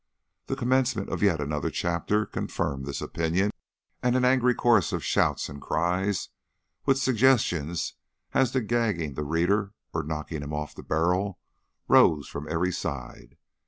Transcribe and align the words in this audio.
The 0.47 0.55
commencement 0.55 1.09
of 1.09 1.21
yet 1.21 1.39
another 1.39 1.69
chapter 1.69 2.25
confirmed 2.25 2.87
this 2.87 3.01
opinion, 3.03 3.51
and 4.01 4.15
an 4.15 4.25
angry 4.25 4.55
chorus 4.55 4.91
of 4.91 5.03
shouts 5.05 5.47
and 5.47 5.61
cries, 5.61 6.29
with 6.87 6.97
suggestions 6.97 7.93
as 8.33 8.49
to 8.53 8.61
gagging 8.61 9.13
the 9.13 9.23
reader 9.23 9.73
or 9.93 10.01
knocking 10.01 10.41
him 10.41 10.53
off 10.55 10.73
the 10.73 10.81
barrel, 10.81 11.37
rose 11.87 12.27
from 12.27 12.47
every 12.49 12.71
side. 12.71 13.37